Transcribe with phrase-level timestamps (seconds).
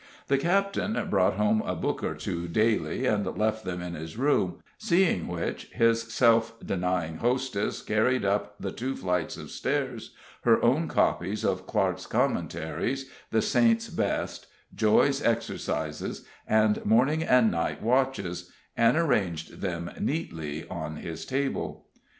[0.29, 4.63] The captain brought home a book or two daily, and left them in his room,
[4.79, 10.87] seeing which, his self denying hostess carried up the two flights of stairs her own
[10.87, 18.97] copies of "Clarke's Commentaries," "The Saints' Best," "Joy's Exercises," and "Morning and Night Watches," and
[18.97, 21.85] arranged them neatly on his table.